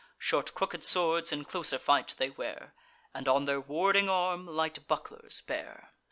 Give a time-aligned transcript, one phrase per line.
[0.17, 2.73] Short crooked swords in closer fight they wear;
[3.13, 5.91] And on their warding arm light bucklers bear.